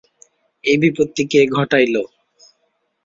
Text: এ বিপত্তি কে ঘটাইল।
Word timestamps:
এ 0.63 0.73
বিপত্তি 0.81 1.23
কে 1.31 1.41
ঘটাইল। 1.55 1.95